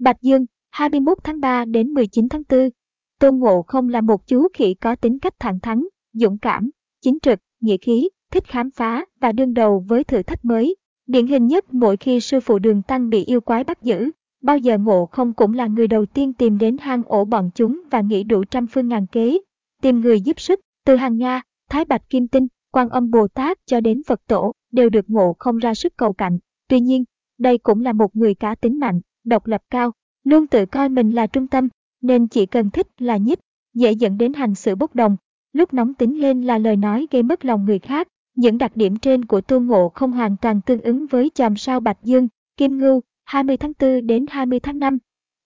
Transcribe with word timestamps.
Bạch 0.00 0.22
Dương, 0.22 0.46
21 0.70 1.18
tháng 1.24 1.40
3 1.40 1.64
đến 1.64 1.88
19 1.94 2.28
tháng 2.28 2.42
4. 2.48 2.70
Tôn 3.18 3.36
Ngộ 3.36 3.62
không 3.62 3.88
là 3.88 4.00
một 4.00 4.26
chú 4.26 4.48
khỉ 4.54 4.74
có 4.74 4.96
tính 4.96 5.18
cách 5.18 5.34
thẳng 5.38 5.60
thắn, 5.60 5.84
dũng 6.12 6.38
cảm, 6.38 6.70
chính 7.00 7.18
trực, 7.22 7.38
nghĩa 7.60 7.76
khí, 7.76 8.08
thích 8.32 8.44
khám 8.46 8.70
phá 8.70 9.04
và 9.20 9.32
đương 9.32 9.54
đầu 9.54 9.84
với 9.88 10.04
thử 10.04 10.22
thách 10.22 10.44
mới. 10.44 10.76
Điển 11.06 11.26
hình 11.26 11.46
nhất 11.46 11.74
mỗi 11.74 11.96
khi 11.96 12.20
sư 12.20 12.40
phụ 12.40 12.58
đường 12.58 12.82
tăng 12.82 13.10
bị 13.10 13.24
yêu 13.24 13.40
quái 13.40 13.64
bắt 13.64 13.82
giữ, 13.82 14.10
bao 14.42 14.58
giờ 14.58 14.78
ngộ 14.78 15.06
không 15.06 15.32
cũng 15.32 15.54
là 15.54 15.66
người 15.66 15.88
đầu 15.88 16.06
tiên 16.06 16.34
tìm 16.34 16.58
đến 16.58 16.76
hang 16.78 17.02
ổ 17.06 17.24
bọn 17.24 17.50
chúng 17.54 17.82
và 17.90 18.00
nghĩ 18.00 18.24
đủ 18.24 18.44
trăm 18.44 18.66
phương 18.66 18.88
ngàn 18.88 19.06
kế, 19.06 19.38
tìm 19.82 20.00
người 20.00 20.20
giúp 20.20 20.40
sức, 20.40 20.60
từ 20.86 20.96
hàng 20.96 21.18
Nga, 21.18 21.42
Thái 21.70 21.84
Bạch 21.84 22.10
Kim 22.10 22.28
Tinh, 22.28 22.46
Quan 22.72 22.88
Âm 22.88 23.10
Bồ 23.10 23.28
Tát 23.28 23.58
cho 23.66 23.80
đến 23.80 24.02
Phật 24.06 24.20
Tổ, 24.26 24.52
đều 24.72 24.90
được 24.90 25.10
ngộ 25.10 25.36
không 25.38 25.58
ra 25.58 25.74
sức 25.74 25.96
cầu 25.96 26.12
cạnh. 26.12 26.38
Tuy 26.68 26.80
nhiên, 26.80 27.04
đây 27.38 27.58
cũng 27.58 27.80
là 27.80 27.92
một 27.92 28.16
người 28.16 28.34
cá 28.34 28.54
tính 28.54 28.78
mạnh, 28.80 29.00
độc 29.24 29.46
lập 29.46 29.62
cao, 29.70 29.92
luôn 30.24 30.46
tự 30.46 30.66
coi 30.66 30.88
mình 30.88 31.10
là 31.10 31.26
trung 31.26 31.46
tâm, 31.46 31.68
nên 32.02 32.28
chỉ 32.28 32.46
cần 32.46 32.70
thích 32.70 32.86
là 32.98 33.16
nhích, 33.16 33.38
dễ 33.74 33.92
dẫn 33.92 34.18
đến 34.18 34.32
hành 34.32 34.54
sự 34.54 34.74
bốc 34.74 34.94
đồng. 34.94 35.16
Lúc 35.52 35.74
nóng 35.74 35.94
tính 35.94 36.20
lên 36.20 36.42
là 36.42 36.58
lời 36.58 36.76
nói 36.76 37.06
gây 37.10 37.22
mất 37.22 37.44
lòng 37.44 37.64
người 37.64 37.78
khác. 37.78 38.08
Những 38.36 38.58
đặc 38.58 38.76
điểm 38.76 38.96
trên 38.96 39.24
của 39.24 39.40
Tôn 39.40 39.66
Ngộ 39.66 39.88
không 39.88 40.12
hoàn 40.12 40.36
toàn 40.36 40.60
tương 40.60 40.80
ứng 40.80 41.06
với 41.06 41.30
chòm 41.34 41.56
sao 41.56 41.80
Bạch 41.80 41.98
Dương, 42.02 42.28
Kim 42.56 42.78
Ngưu, 42.78 43.00
20 43.24 43.56
tháng 43.56 43.72
4 43.80 44.06
đến 44.06 44.26
20 44.28 44.60
tháng 44.60 44.78
5. 44.78 44.98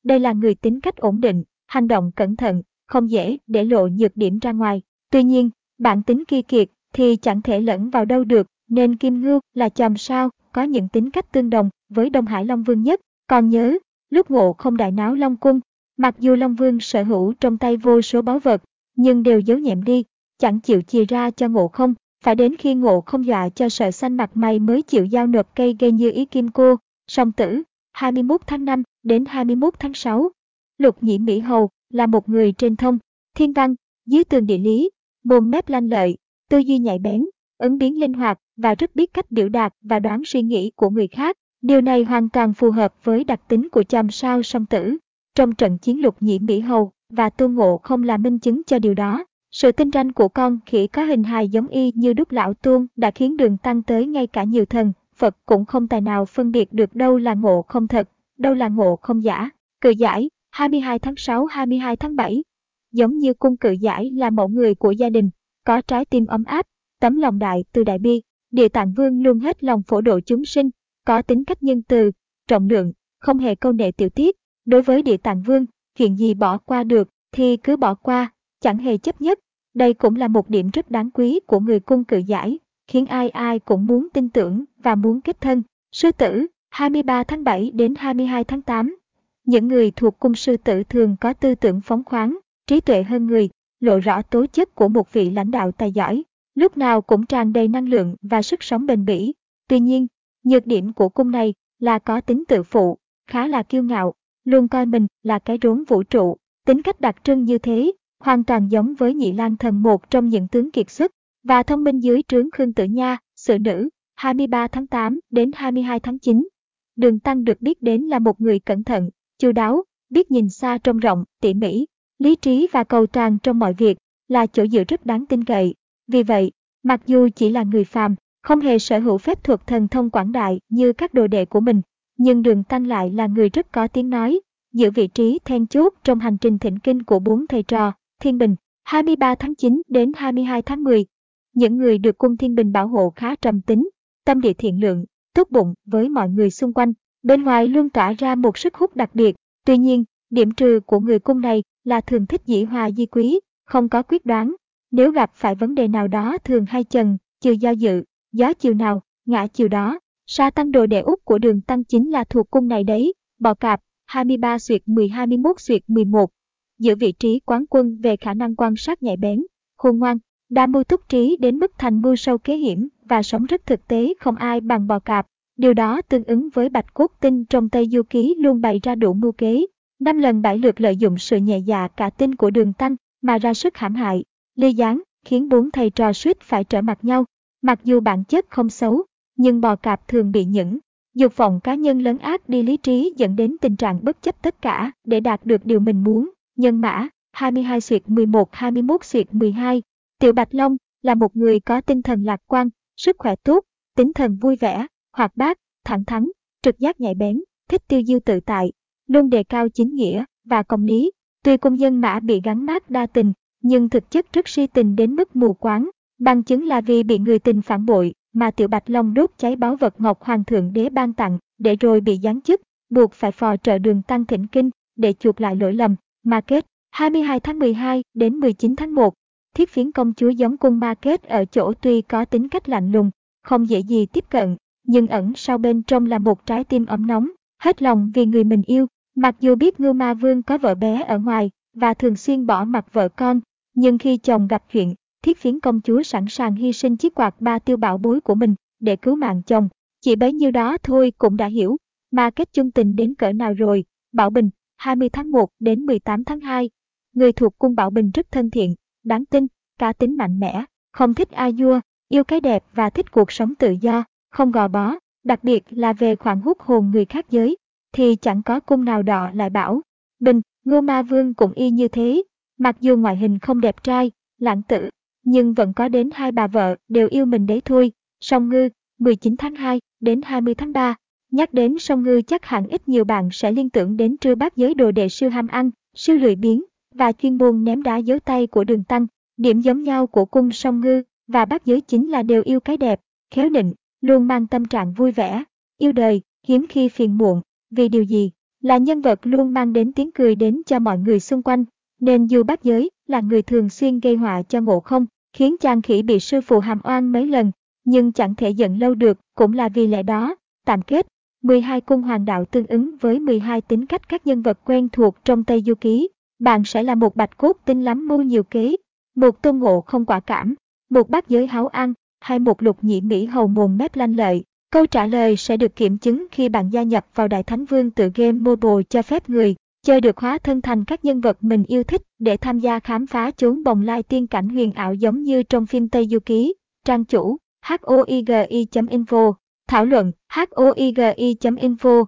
Đây 0.04 0.20
là 0.20 0.32
người 0.32 0.54
tính 0.54 0.80
cách 0.80 0.96
ổn 0.96 1.20
định, 1.20 1.44
hành 1.66 1.88
động 1.88 2.10
cẩn 2.16 2.36
thận, 2.36 2.62
không 2.86 3.10
dễ 3.10 3.38
để 3.46 3.64
lộ 3.64 3.88
nhược 3.88 4.16
điểm 4.16 4.38
ra 4.38 4.52
ngoài. 4.52 4.82
Tuy 5.10 5.22
nhiên, 5.22 5.50
bản 5.78 6.02
tính 6.02 6.24
kỳ 6.24 6.42
kiệt 6.42 6.68
thì 6.92 7.16
chẳng 7.16 7.42
thể 7.42 7.60
lẫn 7.60 7.90
vào 7.90 8.04
đâu 8.04 8.24
được, 8.24 8.46
nên 8.68 8.96
Kim 8.96 9.22
Ngưu 9.22 9.40
là 9.54 9.68
chòm 9.68 9.96
sao, 9.96 10.30
có 10.52 10.62
những 10.62 10.88
tính 10.88 11.10
cách 11.10 11.32
tương 11.32 11.50
đồng 11.50 11.70
với 11.88 12.10
Đông 12.10 12.26
Hải 12.26 12.44
Long 12.44 12.62
Vương 12.62 12.82
nhất. 12.82 13.00
Còn 13.26 13.50
nhớ, 13.50 13.78
lúc 14.10 14.30
ngộ 14.30 14.52
không 14.52 14.76
đại 14.76 14.92
náo 14.92 15.14
Long 15.14 15.36
Cung, 15.36 15.60
mặc 15.96 16.14
dù 16.18 16.34
Long 16.34 16.54
Vương 16.54 16.80
sở 16.80 17.02
hữu 17.02 17.32
trong 17.40 17.58
tay 17.58 17.76
vô 17.76 18.02
số 18.02 18.22
báu 18.22 18.38
vật, 18.38 18.62
nhưng 18.96 19.22
đều 19.22 19.40
giấu 19.40 19.58
nhẹm 19.58 19.84
đi, 19.84 20.04
chẳng 20.38 20.60
chịu 20.60 20.82
chia 20.82 21.04
ra 21.04 21.30
cho 21.30 21.48
ngộ 21.48 21.68
không, 21.68 21.94
phải 22.24 22.34
đến 22.34 22.56
khi 22.56 22.74
ngộ 22.74 23.00
không 23.00 23.26
dọa 23.26 23.48
cho 23.48 23.68
sợ 23.68 23.90
xanh 23.90 24.16
mặt 24.16 24.30
mày 24.34 24.58
mới 24.58 24.82
chịu 24.82 25.04
giao 25.04 25.26
nộp 25.26 25.56
cây 25.56 25.76
gây 25.78 25.92
như 25.92 26.10
ý 26.10 26.24
kim 26.24 26.48
cô, 26.48 26.76
song 27.06 27.32
tử, 27.32 27.62
21 27.92 28.40
tháng 28.46 28.64
5 28.64 28.82
đến 29.02 29.24
21 29.24 29.74
tháng 29.78 29.94
6. 29.94 30.30
Lục 30.78 31.02
Nhĩ 31.02 31.18
Mỹ 31.18 31.38
Hầu 31.38 31.70
là 31.90 32.06
một 32.06 32.28
người 32.28 32.52
trên 32.52 32.76
thông, 32.76 32.98
thiên 33.34 33.52
văn, 33.52 33.74
dưới 34.06 34.24
tường 34.24 34.46
địa 34.46 34.58
lý, 34.58 34.90
mồm 35.24 35.50
mép 35.50 35.68
lanh 35.68 35.88
lợi, 35.88 36.16
tư 36.50 36.58
duy 36.58 36.78
nhạy 36.78 36.98
bén, 36.98 37.24
ứng 37.58 37.78
biến 37.78 38.00
linh 38.00 38.12
hoạt 38.12 38.38
và 38.56 38.74
rất 38.74 38.96
biết 38.96 39.14
cách 39.14 39.30
biểu 39.30 39.48
đạt 39.48 39.74
và 39.82 39.98
đoán 39.98 40.22
suy 40.24 40.42
nghĩ 40.42 40.70
của 40.76 40.90
người 40.90 41.08
khác. 41.08 41.36
Điều 41.64 41.80
này 41.80 42.04
hoàn 42.04 42.28
toàn 42.28 42.54
phù 42.54 42.70
hợp 42.70 42.94
với 43.04 43.24
đặc 43.24 43.40
tính 43.48 43.68
của 43.68 43.82
chòm 43.82 44.10
sao 44.10 44.42
song 44.42 44.66
tử. 44.66 44.96
Trong 45.34 45.54
trận 45.54 45.78
chiến 45.78 46.02
lục 46.02 46.16
nhĩ 46.20 46.38
Mỹ 46.38 46.60
Hầu 46.60 46.92
và 47.10 47.30
Tô 47.30 47.48
Ngộ 47.48 47.80
không 47.82 48.02
là 48.02 48.16
minh 48.16 48.38
chứng 48.38 48.62
cho 48.66 48.78
điều 48.78 48.94
đó. 48.94 49.24
Sự 49.50 49.72
tinh 49.72 49.90
ranh 49.94 50.12
của 50.12 50.28
con 50.28 50.58
khỉ 50.66 50.86
có 50.86 51.04
hình 51.04 51.22
hài 51.22 51.48
giống 51.48 51.68
y 51.68 51.92
như 51.94 52.12
đúc 52.12 52.32
lão 52.32 52.54
tuôn 52.54 52.86
đã 52.96 53.10
khiến 53.10 53.36
đường 53.36 53.56
tăng 53.56 53.82
tới 53.82 54.06
ngay 54.06 54.26
cả 54.26 54.44
nhiều 54.44 54.64
thần, 54.64 54.92
Phật 55.16 55.36
cũng 55.46 55.64
không 55.64 55.88
tài 55.88 56.00
nào 56.00 56.24
phân 56.24 56.52
biệt 56.52 56.72
được 56.72 56.94
đâu 56.94 57.18
là 57.18 57.34
ngộ 57.34 57.62
không 57.62 57.88
thật, 57.88 58.08
đâu 58.38 58.54
là 58.54 58.68
ngộ 58.68 58.96
không 58.96 59.24
giả. 59.24 59.50
Cự 59.80 59.90
giải, 59.90 60.30
22 60.50 60.98
tháng 60.98 61.16
6 61.16 61.46
22 61.46 61.96
tháng 61.96 62.16
7 62.16 62.44
Giống 62.92 63.18
như 63.18 63.34
cung 63.34 63.56
cự 63.56 63.70
giải 63.70 64.10
là 64.10 64.30
mẫu 64.30 64.48
người 64.48 64.74
của 64.74 64.90
gia 64.90 65.10
đình, 65.10 65.30
có 65.64 65.80
trái 65.80 66.04
tim 66.04 66.26
ấm 66.26 66.44
áp, 66.44 66.66
tấm 67.00 67.16
lòng 67.16 67.38
đại 67.38 67.64
từ 67.72 67.84
đại 67.84 67.98
bi. 67.98 68.22
Địa 68.50 68.68
tạng 68.68 68.92
vương 68.92 69.22
luôn 69.22 69.38
hết 69.38 69.64
lòng 69.64 69.82
phổ 69.82 70.00
độ 70.00 70.20
chúng 70.20 70.44
sinh, 70.44 70.70
có 71.04 71.22
tính 71.22 71.44
cách 71.44 71.62
nhân 71.62 71.82
từ, 71.82 72.10
trọng 72.48 72.68
lượng, 72.68 72.92
không 73.20 73.38
hề 73.38 73.54
câu 73.54 73.72
nệ 73.72 73.90
tiểu 73.90 74.08
tiết. 74.08 74.36
Đối 74.64 74.82
với 74.82 75.02
địa 75.02 75.16
tạng 75.16 75.42
vương, 75.42 75.66
chuyện 75.96 76.16
gì 76.16 76.34
bỏ 76.34 76.58
qua 76.58 76.84
được 76.84 77.08
thì 77.32 77.56
cứ 77.56 77.76
bỏ 77.76 77.94
qua, 77.94 78.32
chẳng 78.60 78.78
hề 78.78 78.98
chấp 78.98 79.20
nhất. 79.20 79.38
Đây 79.74 79.94
cũng 79.94 80.16
là 80.16 80.28
một 80.28 80.48
điểm 80.50 80.70
rất 80.72 80.90
đáng 80.90 81.10
quý 81.10 81.40
của 81.46 81.60
người 81.60 81.80
cung 81.80 82.04
cự 82.04 82.18
giải, 82.18 82.58
khiến 82.86 83.06
ai 83.06 83.28
ai 83.28 83.58
cũng 83.58 83.86
muốn 83.86 84.08
tin 84.12 84.28
tưởng 84.28 84.64
và 84.78 84.94
muốn 84.94 85.20
kết 85.20 85.40
thân. 85.40 85.62
Sư 85.92 86.12
tử, 86.12 86.46
23 86.70 87.24
tháng 87.24 87.44
7 87.44 87.70
đến 87.74 87.94
22 87.98 88.44
tháng 88.44 88.62
8. 88.62 88.96
Những 89.44 89.68
người 89.68 89.90
thuộc 89.90 90.18
cung 90.18 90.34
sư 90.34 90.56
tử 90.56 90.82
thường 90.84 91.16
có 91.20 91.32
tư 91.32 91.54
tưởng 91.54 91.80
phóng 91.80 92.04
khoáng, 92.04 92.38
trí 92.66 92.80
tuệ 92.80 93.02
hơn 93.02 93.26
người, 93.26 93.48
lộ 93.80 93.98
rõ 93.98 94.22
tố 94.22 94.46
chất 94.46 94.74
của 94.74 94.88
một 94.88 95.12
vị 95.12 95.30
lãnh 95.30 95.50
đạo 95.50 95.72
tài 95.72 95.92
giỏi, 95.92 96.22
lúc 96.54 96.76
nào 96.76 97.02
cũng 97.02 97.26
tràn 97.26 97.52
đầy 97.52 97.68
năng 97.68 97.88
lượng 97.88 98.16
và 98.22 98.42
sức 98.42 98.62
sống 98.62 98.86
bền 98.86 99.04
bỉ. 99.04 99.32
Tuy 99.68 99.80
nhiên, 99.80 100.06
nhược 100.44 100.66
điểm 100.66 100.92
của 100.92 101.08
cung 101.08 101.30
này 101.30 101.54
là 101.78 101.98
có 101.98 102.20
tính 102.20 102.44
tự 102.48 102.62
phụ, 102.62 102.98
khá 103.26 103.46
là 103.46 103.62
kiêu 103.62 103.82
ngạo, 103.82 104.14
luôn 104.44 104.68
coi 104.68 104.86
mình 104.86 105.06
là 105.22 105.38
cái 105.38 105.58
rốn 105.62 105.84
vũ 105.84 106.02
trụ. 106.02 106.36
Tính 106.66 106.82
cách 106.82 107.00
đặc 107.00 107.16
trưng 107.24 107.44
như 107.44 107.58
thế, 107.58 107.92
hoàn 108.18 108.44
toàn 108.44 108.68
giống 108.68 108.94
với 108.94 109.14
nhị 109.14 109.32
Lan 109.32 109.56
thần 109.56 109.82
một 109.82 110.10
trong 110.10 110.28
những 110.28 110.48
tướng 110.48 110.70
kiệt 110.70 110.90
xuất 110.90 111.10
và 111.42 111.62
thông 111.62 111.84
minh 111.84 111.98
dưới 111.98 112.22
trướng 112.28 112.50
Khương 112.50 112.72
Tử 112.72 112.84
Nha, 112.84 113.18
sự 113.36 113.58
nữ, 113.58 113.88
23 114.14 114.68
tháng 114.68 114.86
8 114.86 115.20
đến 115.30 115.50
22 115.54 116.00
tháng 116.00 116.18
9. 116.18 116.48
Đường 116.96 117.18
Tăng 117.18 117.44
được 117.44 117.60
biết 117.60 117.82
đến 117.82 118.02
là 118.02 118.18
một 118.18 118.40
người 118.40 118.58
cẩn 118.58 118.84
thận, 118.84 119.10
chu 119.38 119.52
đáo, 119.52 119.84
biết 120.10 120.30
nhìn 120.30 120.48
xa 120.48 120.78
trông 120.78 120.98
rộng, 120.98 121.24
tỉ 121.40 121.54
mỉ, 121.54 121.86
lý 122.18 122.36
trí 122.36 122.68
và 122.72 122.84
cầu 122.84 123.06
toàn 123.06 123.38
trong 123.42 123.58
mọi 123.58 123.74
việc, 123.74 123.98
là 124.28 124.46
chỗ 124.46 124.66
dựa 124.66 124.84
rất 124.88 125.06
đáng 125.06 125.26
tin 125.26 125.44
cậy. 125.44 125.74
Vì 126.06 126.22
vậy, 126.22 126.52
mặc 126.82 127.00
dù 127.06 127.28
chỉ 127.36 127.50
là 127.50 127.62
người 127.62 127.84
phàm, 127.84 128.14
không 128.44 128.60
hề 128.60 128.78
sở 128.78 128.98
hữu 128.98 129.18
phép 129.18 129.44
thuật 129.44 129.66
thần 129.66 129.88
thông 129.88 130.10
quảng 130.10 130.32
đại 130.32 130.60
như 130.68 130.92
các 130.92 131.14
đồ 131.14 131.26
đệ 131.26 131.44
của 131.44 131.60
mình, 131.60 131.82
nhưng 132.18 132.42
Đường 132.42 132.64
Tăng 132.64 132.86
lại 132.86 133.10
là 133.10 133.26
người 133.26 133.48
rất 133.48 133.72
có 133.72 133.88
tiếng 133.88 134.10
nói, 134.10 134.40
giữ 134.72 134.90
vị 134.90 135.06
trí 135.06 135.38
then 135.44 135.66
chốt 135.66 135.94
trong 136.04 136.18
hành 136.18 136.38
trình 136.38 136.58
thịnh 136.58 136.78
kinh 136.78 137.02
của 137.02 137.18
bốn 137.18 137.46
thầy 137.46 137.62
trò, 137.62 137.92
Thiên 138.20 138.38
Bình, 138.38 138.56
23 138.84 139.34
tháng 139.34 139.54
9 139.54 139.82
đến 139.88 140.12
22 140.16 140.62
tháng 140.62 140.84
10. 140.84 141.06
Những 141.54 141.76
người 141.76 141.98
được 141.98 142.18
cung 142.18 142.36
Thiên 142.36 142.54
Bình 142.54 142.72
bảo 142.72 142.88
hộ 142.88 143.12
khá 143.16 143.34
trầm 143.34 143.60
tính, 143.60 143.88
tâm 144.24 144.40
địa 144.40 144.52
thiện 144.52 144.80
lượng, 144.80 145.04
tốt 145.34 145.48
bụng 145.50 145.74
với 145.86 146.08
mọi 146.08 146.28
người 146.28 146.50
xung 146.50 146.72
quanh, 146.72 146.92
bên 147.22 147.42
ngoài 147.42 147.68
luôn 147.68 147.90
tỏa 147.90 148.12
ra 148.12 148.34
một 148.34 148.58
sức 148.58 148.74
hút 148.74 148.96
đặc 148.96 149.14
biệt. 149.14 149.36
Tuy 149.66 149.78
nhiên, 149.78 150.04
điểm 150.30 150.50
trừ 150.50 150.80
của 150.86 151.00
người 151.00 151.18
cung 151.18 151.40
này 151.40 151.62
là 151.84 152.00
thường 152.00 152.26
thích 152.26 152.42
dĩ 152.46 152.64
hòa 152.64 152.90
di 152.90 153.06
quý, 153.06 153.40
không 153.66 153.88
có 153.88 154.02
quyết 154.02 154.26
đoán. 154.26 154.54
Nếu 154.90 155.10
gặp 155.10 155.30
phải 155.34 155.54
vấn 155.54 155.74
đề 155.74 155.88
nào 155.88 156.08
đó 156.08 156.38
thường 156.44 156.64
hay 156.68 156.84
chần, 156.84 157.16
chưa 157.40 157.52
do 157.52 157.70
dự, 157.70 158.02
gió 158.34 158.52
chiều 158.52 158.74
nào, 158.74 159.02
ngã 159.26 159.46
chiều 159.46 159.68
đó. 159.68 159.98
Sa 160.26 160.50
tăng 160.50 160.72
đồ 160.72 160.86
đệ 160.86 161.00
út 161.00 161.24
của 161.24 161.38
đường 161.38 161.60
tăng 161.60 161.84
chính 161.84 162.10
là 162.10 162.24
thuộc 162.24 162.50
cung 162.50 162.68
này 162.68 162.84
đấy, 162.84 163.14
bò 163.38 163.54
cạp, 163.54 163.80
23 164.06 164.58
suyệt 164.58 164.82
10 164.86 165.08
21 165.08 165.60
suyệt 165.60 165.82
11. 165.88 166.30
Giữ 166.78 166.96
vị 166.96 167.12
trí 167.12 167.40
quán 167.46 167.64
quân 167.70 167.96
về 168.02 168.16
khả 168.16 168.34
năng 168.34 168.56
quan 168.56 168.76
sát 168.76 169.02
nhạy 169.02 169.16
bén, 169.16 169.42
khôn 169.76 169.98
ngoan, 169.98 170.18
đa 170.50 170.66
mưu 170.66 170.84
túc 170.84 171.08
trí 171.08 171.36
đến 171.40 171.58
mức 171.58 171.72
thành 171.78 172.02
mưu 172.02 172.16
sâu 172.16 172.38
kế 172.38 172.56
hiểm 172.56 172.88
và 173.04 173.22
sống 173.22 173.44
rất 173.44 173.66
thực 173.66 173.88
tế 173.88 174.14
không 174.20 174.36
ai 174.36 174.60
bằng 174.60 174.86
bò 174.86 174.98
cạp. 174.98 175.26
Điều 175.56 175.74
đó 175.74 176.02
tương 176.02 176.24
ứng 176.24 176.48
với 176.54 176.68
bạch 176.68 176.94
cốt 176.94 177.12
tinh 177.20 177.44
trong 177.44 177.68
Tây 177.68 177.88
Du 177.88 178.02
Ký 178.02 178.34
luôn 178.38 178.60
bày 178.60 178.80
ra 178.82 178.94
đủ 178.94 179.12
mưu 179.12 179.32
kế. 179.32 179.66
Năm 180.00 180.18
lần 180.18 180.42
bảy 180.42 180.58
lượt 180.58 180.80
lợi 180.80 180.96
dụng 180.96 181.18
sự 181.18 181.36
nhẹ 181.36 181.58
dạ 181.58 181.88
cả 181.88 182.10
tin 182.10 182.34
của 182.34 182.50
đường 182.50 182.72
tăng 182.72 182.96
mà 183.22 183.38
ra 183.38 183.54
sức 183.54 183.76
hãm 183.76 183.94
hại, 183.94 184.24
ly 184.54 184.72
gián, 184.72 185.02
khiến 185.24 185.48
bốn 185.48 185.70
thầy 185.70 185.90
trò 185.90 186.12
suýt 186.12 186.40
phải 186.40 186.64
trở 186.64 186.80
mặt 186.80 186.98
nhau. 187.04 187.24
Mặc 187.64 187.80
dù 187.84 188.00
bản 188.00 188.24
chất 188.24 188.46
không 188.50 188.70
xấu, 188.70 189.04
nhưng 189.36 189.60
bò 189.60 189.76
cạp 189.76 190.08
thường 190.08 190.32
bị 190.32 190.44
những 190.44 190.78
dục 191.14 191.36
vọng 191.36 191.60
cá 191.64 191.74
nhân 191.74 191.98
lấn 191.98 192.18
át 192.18 192.48
đi 192.48 192.62
lý 192.62 192.76
trí 192.76 193.14
dẫn 193.16 193.36
đến 193.36 193.56
tình 193.60 193.76
trạng 193.76 194.04
bất 194.04 194.22
chấp 194.22 194.42
tất 194.42 194.62
cả 194.62 194.92
để 195.04 195.20
đạt 195.20 195.46
được 195.46 195.64
điều 195.64 195.80
mình 195.80 196.04
muốn. 196.04 196.30
Nhân 196.56 196.80
mã 196.80 197.08
22 197.32 197.80
suyệt 197.80 198.02
11 198.06 198.48
21 198.52 199.04
suyệt 199.04 199.34
12 199.34 199.82
Tiểu 200.18 200.32
Bạch 200.32 200.54
Long 200.54 200.76
là 201.02 201.14
một 201.14 201.36
người 201.36 201.60
có 201.60 201.80
tinh 201.80 202.02
thần 202.02 202.24
lạc 202.24 202.40
quan, 202.46 202.68
sức 202.96 203.16
khỏe 203.18 203.36
tốt, 203.36 203.64
tính 203.96 204.12
thần 204.12 204.36
vui 204.40 204.56
vẻ, 204.56 204.86
hoạt 205.12 205.36
bát, 205.36 205.58
thẳng 205.84 206.04
thắn, 206.04 206.28
trực 206.62 206.78
giác 206.78 207.00
nhạy 207.00 207.14
bén, 207.14 207.40
thích 207.68 207.82
tiêu 207.88 208.02
diêu 208.06 208.18
tự 208.20 208.40
tại, 208.40 208.72
luôn 209.06 209.30
đề 209.30 209.44
cao 209.44 209.68
chính 209.68 209.94
nghĩa 209.94 210.24
và 210.44 210.62
công 210.62 210.84
lý. 210.84 211.10
Tuy 211.44 211.56
công 211.56 211.80
dân 211.80 212.00
mã 212.00 212.20
bị 212.20 212.40
gắn 212.44 212.66
mát 212.66 212.90
đa 212.90 213.06
tình, 213.06 213.32
nhưng 213.62 213.88
thực 213.88 214.10
chất 214.10 214.32
rất 214.32 214.48
si 214.48 214.66
tình 214.66 214.96
đến 214.96 215.14
mức 215.14 215.36
mù 215.36 215.54
quáng. 215.54 215.90
Bằng 216.24 216.42
chứng 216.42 216.66
là 216.66 216.80
vì 216.80 217.02
bị 217.02 217.18
người 217.18 217.38
tình 217.38 217.62
phản 217.62 217.86
bội 217.86 218.14
mà 218.32 218.50
Tiểu 218.50 218.68
Bạch 218.68 218.90
Long 218.90 219.14
đốt 219.14 219.30
cháy 219.38 219.56
báu 219.56 219.76
vật 219.76 219.94
ngọc 220.00 220.22
hoàng 220.22 220.44
thượng 220.44 220.72
đế 220.72 220.90
ban 220.90 221.12
tặng, 221.12 221.38
để 221.58 221.76
rồi 221.76 222.00
bị 222.00 222.18
giáng 222.22 222.40
chức, 222.40 222.62
buộc 222.90 223.12
phải 223.12 223.32
phò 223.32 223.56
trợ 223.56 223.78
đường 223.78 224.02
tăng 224.02 224.24
thỉnh 224.24 224.46
kinh 224.46 224.70
để 224.96 225.12
chuộc 225.12 225.40
lại 225.40 225.56
lỗi 225.56 225.72
lầm. 225.72 225.96
Ma 226.22 226.40
Kết 226.40 226.66
22 226.90 227.40
tháng 227.40 227.58
12 227.58 228.02
đến 228.14 228.34
19 228.34 228.76
tháng 228.76 228.94
1. 228.94 229.14
Thiết 229.54 229.70
phiến 229.70 229.92
công 229.92 230.14
chúa 230.14 230.28
giống 230.28 230.56
cung 230.56 230.80
kết 231.02 231.22
ở 231.22 231.44
chỗ 231.44 231.72
tuy 231.80 232.02
có 232.02 232.24
tính 232.24 232.48
cách 232.48 232.68
lạnh 232.68 232.92
lùng, 232.92 233.10
không 233.42 233.68
dễ 233.68 233.80
gì 233.80 234.06
tiếp 234.06 234.24
cận, 234.30 234.56
nhưng 234.86 235.06
ẩn 235.06 235.32
sau 235.36 235.58
bên 235.58 235.82
trong 235.82 236.06
là 236.06 236.18
một 236.18 236.46
trái 236.46 236.64
tim 236.64 236.86
ấm 236.86 237.06
nóng, 237.06 237.30
hết 237.62 237.82
lòng 237.82 238.10
vì 238.14 238.26
người 238.26 238.44
mình 238.44 238.62
yêu. 238.66 238.86
Mặc 239.16 239.36
dù 239.40 239.54
biết 239.54 239.80
Ngưu 239.80 239.92
Ma 239.92 240.14
Vương 240.14 240.42
có 240.42 240.58
vợ 240.58 240.74
bé 240.74 241.02
ở 241.02 241.18
ngoài 241.18 241.50
và 241.76 241.94
thường 241.94 242.16
xuyên 242.16 242.46
bỏ 242.46 242.64
mặt 242.64 242.86
vợ 242.92 243.08
con, 243.08 243.40
nhưng 243.74 243.98
khi 243.98 244.16
chồng 244.16 244.48
gặp 244.48 244.62
chuyện, 244.72 244.94
thiết 245.24 245.38
phiến 245.38 245.60
công 245.60 245.80
chúa 245.80 246.02
sẵn 246.02 246.24
sàng 246.28 246.54
hy 246.54 246.72
sinh 246.72 246.96
chiếc 246.96 247.14
quạt 247.14 247.40
ba 247.40 247.58
tiêu 247.58 247.76
bảo 247.76 247.98
bối 247.98 248.20
của 248.20 248.34
mình 248.34 248.54
để 248.80 248.96
cứu 248.96 249.16
mạng 249.16 249.42
chồng. 249.46 249.68
Chỉ 250.00 250.16
bấy 250.16 250.32
nhiêu 250.32 250.50
đó 250.50 250.76
thôi 250.82 251.12
cũng 251.18 251.36
đã 251.36 251.46
hiểu, 251.46 251.76
mà 252.10 252.30
kết 252.30 252.52
chung 252.52 252.70
tình 252.70 252.96
đến 252.96 253.14
cỡ 253.14 253.32
nào 253.32 253.54
rồi, 253.54 253.84
Bảo 254.12 254.30
Bình, 254.30 254.50
20 254.76 255.08
tháng 255.08 255.30
1 255.30 255.50
đến 255.60 255.86
18 255.86 256.24
tháng 256.24 256.40
2. 256.40 256.70
Người 257.12 257.32
thuộc 257.32 257.58
cung 257.58 257.74
Bảo 257.74 257.90
Bình 257.90 258.10
rất 258.14 258.26
thân 258.30 258.50
thiện, 258.50 258.74
đáng 259.04 259.24
tin, 259.24 259.46
cá 259.78 259.92
tính 259.92 260.16
mạnh 260.16 260.40
mẽ, 260.40 260.64
không 260.92 261.14
thích 261.14 261.30
ai 261.30 261.52
dua, 261.58 261.80
yêu 262.08 262.24
cái 262.24 262.40
đẹp 262.40 262.64
và 262.74 262.90
thích 262.90 263.12
cuộc 263.12 263.32
sống 263.32 263.54
tự 263.54 263.76
do, 263.80 264.04
không 264.30 264.52
gò 264.52 264.68
bó, 264.68 264.94
đặc 265.24 265.44
biệt 265.44 265.64
là 265.70 265.92
về 265.92 266.16
khoảng 266.16 266.40
hút 266.40 266.60
hồn 266.60 266.90
người 266.90 267.04
khác 267.04 267.26
giới, 267.30 267.56
thì 267.92 268.16
chẳng 268.16 268.42
có 268.42 268.60
cung 268.60 268.84
nào 268.84 269.02
đọ 269.02 269.30
lại 269.34 269.50
bảo. 269.50 269.80
Bình, 270.18 270.40
Ngô 270.64 270.80
Ma 270.80 271.02
Vương 271.02 271.34
cũng 271.34 271.52
y 271.52 271.70
như 271.70 271.88
thế, 271.88 272.22
mặc 272.58 272.76
dù 272.80 272.96
ngoại 272.96 273.16
hình 273.16 273.38
không 273.38 273.60
đẹp 273.60 273.82
trai, 273.82 274.10
lãng 274.38 274.62
tử, 274.62 274.88
nhưng 275.24 275.54
vẫn 275.54 275.72
có 275.72 275.88
đến 275.88 276.10
hai 276.12 276.32
bà 276.32 276.46
vợ 276.46 276.76
đều 276.88 277.08
yêu 277.10 277.24
mình 277.24 277.46
đấy 277.46 277.60
thôi. 277.64 277.92
Song 278.20 278.48
Ngư, 278.48 278.68
19 278.98 279.36
tháng 279.36 279.54
2 279.54 279.80
đến 280.00 280.20
20 280.24 280.54
tháng 280.54 280.72
3. 280.72 280.94
Nhắc 281.30 281.54
đến 281.54 281.78
Song 281.78 282.02
Ngư 282.02 282.22
chắc 282.22 282.44
hẳn 282.44 282.66
ít 282.66 282.88
nhiều 282.88 283.04
bạn 283.04 283.28
sẽ 283.32 283.52
liên 283.52 283.70
tưởng 283.70 283.96
đến 283.96 284.16
trưa 284.16 284.34
bát 284.34 284.56
giới 284.56 284.74
đồ 284.74 284.90
đệ 284.90 285.08
siêu 285.08 285.30
ham 285.30 285.46
ăn, 285.46 285.70
siêu 285.94 286.16
lười 286.16 286.36
biếng 286.36 286.62
và 286.94 287.12
chuyên 287.12 287.38
buôn 287.38 287.64
ném 287.64 287.82
đá 287.82 287.96
dấu 287.96 288.18
tay 288.18 288.46
của 288.46 288.64
đường 288.64 288.84
tăng. 288.84 289.06
Điểm 289.36 289.60
giống 289.60 289.82
nhau 289.82 290.06
của 290.06 290.24
cung 290.24 290.50
Song 290.50 290.80
Ngư 290.80 291.02
và 291.26 291.44
bát 291.44 291.66
giới 291.66 291.80
chính 291.80 292.10
là 292.10 292.22
đều 292.22 292.42
yêu 292.44 292.60
cái 292.60 292.76
đẹp, 292.76 293.00
khéo 293.30 293.48
định, 293.48 293.74
luôn 294.00 294.26
mang 294.26 294.46
tâm 294.46 294.64
trạng 294.64 294.92
vui 294.92 295.12
vẻ, 295.12 295.44
yêu 295.78 295.92
đời, 295.92 296.20
hiếm 296.46 296.66
khi 296.68 296.88
phiền 296.88 297.18
muộn, 297.18 297.40
vì 297.70 297.88
điều 297.88 298.02
gì? 298.02 298.30
Là 298.60 298.76
nhân 298.76 299.00
vật 299.00 299.20
luôn 299.22 299.52
mang 299.52 299.72
đến 299.72 299.92
tiếng 299.92 300.10
cười 300.12 300.34
đến 300.34 300.62
cho 300.66 300.78
mọi 300.78 300.98
người 300.98 301.20
xung 301.20 301.42
quanh, 301.42 301.64
nên 302.00 302.26
dù 302.26 302.42
bác 302.42 302.64
giới 302.64 302.90
là 303.06 303.20
người 303.20 303.42
thường 303.42 303.68
xuyên 303.68 304.00
gây 304.00 304.16
họa 304.16 304.42
cho 304.42 304.60
ngộ 304.60 304.80
không, 304.80 305.06
khiến 305.34 305.56
chàng 305.60 305.82
khỉ 305.82 306.02
bị 306.02 306.20
sư 306.20 306.40
phụ 306.40 306.58
hàm 306.58 306.80
oan 306.84 307.12
mấy 307.12 307.26
lần, 307.26 307.52
nhưng 307.84 308.12
chẳng 308.12 308.34
thể 308.34 308.50
giận 308.50 308.78
lâu 308.78 308.94
được, 308.94 309.18
cũng 309.34 309.52
là 309.52 309.68
vì 309.68 309.86
lẽ 309.86 310.02
đó. 310.02 310.36
Tạm 310.66 310.82
kết, 310.82 311.06
12 311.42 311.80
cung 311.80 312.02
hoàng 312.02 312.24
đạo 312.24 312.44
tương 312.44 312.66
ứng 312.66 312.96
với 313.00 313.20
12 313.20 313.60
tính 313.60 313.86
cách 313.86 314.08
các 314.08 314.26
nhân 314.26 314.42
vật 314.42 314.58
quen 314.64 314.88
thuộc 314.92 315.24
trong 315.24 315.44
Tây 315.44 315.62
Du 315.66 315.74
Ký. 315.74 316.08
Bạn 316.38 316.64
sẽ 316.64 316.82
là 316.82 316.94
một 316.94 317.16
bạch 317.16 317.36
cốt 317.36 317.56
tinh 317.64 317.84
lắm 317.84 318.08
mưu 318.08 318.22
nhiều 318.22 318.42
kế, 318.42 318.76
một 319.16 319.42
tôn 319.42 319.58
ngộ 319.58 319.80
không 319.80 320.04
quả 320.04 320.20
cảm, 320.20 320.54
một 320.90 321.10
bác 321.10 321.28
giới 321.28 321.46
háo 321.46 321.68
ăn, 321.68 321.92
hay 322.20 322.38
một 322.38 322.62
lục 322.62 322.76
nhị 322.82 323.00
mỹ 323.00 323.24
hầu 323.24 323.46
mồm 323.46 323.76
mép 323.78 323.96
lanh 323.96 324.16
lợi. 324.16 324.44
Câu 324.70 324.86
trả 324.86 325.06
lời 325.06 325.36
sẽ 325.36 325.56
được 325.56 325.76
kiểm 325.76 325.98
chứng 325.98 326.26
khi 326.30 326.48
bạn 326.48 326.68
gia 326.70 326.82
nhập 326.82 327.06
vào 327.14 327.28
Đại 327.28 327.42
Thánh 327.42 327.64
Vương 327.64 327.90
tự 327.90 328.10
game 328.14 328.32
mobile 328.32 328.82
cho 328.88 329.02
phép 329.02 329.28
người 329.28 329.54
chơi 329.84 330.00
được 330.00 330.18
hóa 330.18 330.38
thân 330.38 330.60
thành 330.60 330.84
các 330.84 331.04
nhân 331.04 331.20
vật 331.20 331.38
mình 331.40 331.64
yêu 331.64 331.84
thích, 331.84 332.02
để 332.18 332.36
tham 332.36 332.58
gia 332.58 332.80
khám 332.80 333.06
phá 333.06 333.30
chốn 333.30 333.62
bồng 333.64 333.82
lai 333.82 334.02
tiên 334.02 334.26
cảnh 334.26 334.48
huyền 334.48 334.72
ảo 334.72 334.94
giống 334.94 335.22
như 335.22 335.42
trong 335.42 335.66
phim 335.66 335.88
Tây 335.88 336.06
Du 336.10 336.18
Ký. 336.18 336.54
Trang 336.84 337.04
chủ 337.04 337.36
hoigi.info 337.62 339.32
Thảo 339.68 339.84
luận 339.84 340.12
hoigi.info 340.28 342.04